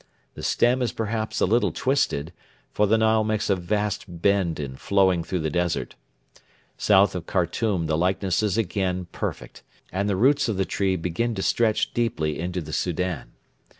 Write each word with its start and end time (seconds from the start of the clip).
The 0.33 0.41
stem 0.41 0.81
is 0.81 0.91
perhaps 0.93 1.41
a 1.41 1.45
little 1.45 1.71
twisted, 1.71 2.33
for 2.71 2.87
the 2.87 2.97
Nile 2.97 3.23
makes 3.23 3.51
a 3.51 3.55
vast 3.55 4.05
bend 4.07 4.59
in 4.59 4.75
flowing 4.75 5.23
through 5.23 5.41
the 5.41 5.51
desert. 5.51 5.93
South 6.75 7.13
of 7.13 7.27
Khartoum 7.27 7.85
the 7.85 7.95
likeness 7.95 8.41
is 8.41 8.57
again 8.57 9.05
perfect, 9.11 9.61
and 9.91 10.09
the 10.09 10.15
roots 10.15 10.49
of 10.49 10.57
the 10.57 10.65
tree 10.65 10.95
begin 10.95 11.35
to 11.35 11.43
stretch 11.43 11.93
deeply 11.93 12.39
into 12.39 12.61
the 12.61 12.73
Soudan. 12.73 13.33